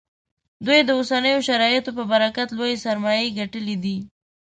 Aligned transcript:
دوی 0.65 0.79
د 0.85 0.89
اوسنیو 0.99 1.45
شرایطو 1.47 1.91
په 1.97 2.03
برکت 2.11 2.49
لویې 2.57 2.81
سرمایې 2.85 3.35
ګټلې 3.39 3.75
دي 3.83 3.97